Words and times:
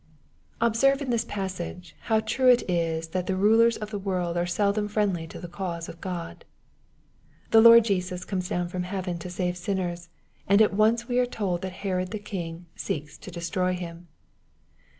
Observe 0.59 0.99
in 0.99 1.11
this 1.11 1.25
passage, 1.25 1.95
how 2.05 2.19
true 2.19 2.49
it 2.49 2.67
is 2.67 3.09
that 3.09 3.27
the. 3.27 3.33
rtJera 3.33 3.77
of 3.77 3.91
this 3.91 4.01
world 4.01 4.35
are 4.35 4.47
seldom 4.47 4.87
friendly 4.87 5.27
to 5.27 5.39
the 5.39 5.47
cause 5.47 5.87
of 5.87 6.03
Ood. 6.03 6.43
The 7.51 7.61
Lord 7.61 7.83
Jesus 7.85 8.25
comes 8.25 8.49
down 8.49 8.67
from 8.67 8.81
heaven 8.81 9.19
to 9.19 9.29
save 9.29 9.57
sin 9.57 9.77
ners, 9.77 10.07
and 10.47 10.59
at 10.59 10.73
once 10.73 11.07
we 11.07 11.19
are 11.19 11.27
told 11.27 11.61
that 11.61 11.73
Herod 11.85 12.09
the 12.09 12.17
king 12.17 12.65
'^ 12.75 12.79
seeks 12.79 13.15
to 13.19 13.29
destroy 13.29 13.75
him. 13.75 14.07